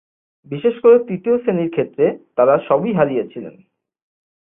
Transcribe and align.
বিশেষ 0.47 0.75
করে 0.79 0.97
তৃতীয় 0.99 1.35
শ্রেণীর 1.37 1.69
ক্ষেত্রে, 1.69 2.05
তারা 2.35 2.53
সবই 2.67 2.91
হারিয়েছিল। 2.93 3.45